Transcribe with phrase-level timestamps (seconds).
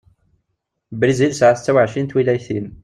[1.01, 2.65] Brizil tespwa setta-uɛerin n twilayatin.